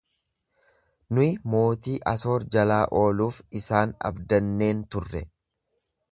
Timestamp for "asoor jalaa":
2.11-2.79